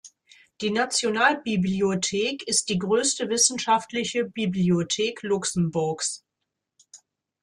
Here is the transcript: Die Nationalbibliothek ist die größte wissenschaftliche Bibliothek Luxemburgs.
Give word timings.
Die 0.61 0.71
Nationalbibliothek 0.71 2.47
ist 2.47 2.69
die 2.69 2.79
größte 2.79 3.29
wissenschaftliche 3.29 4.25
Bibliothek 4.25 5.21
Luxemburgs. 5.21 6.23